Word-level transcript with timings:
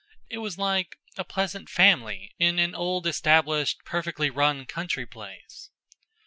It 0.31 0.39
was 0.39 0.57
like 0.57 0.97
a 1.15 1.23
pleasant 1.23 1.69
family 1.69 2.33
in 2.39 2.57
an 2.57 2.73
old 2.73 3.05
established, 3.05 3.85
perfectly 3.85 4.31
run 4.31 4.65
country 4.65 5.05
place. 5.05 5.69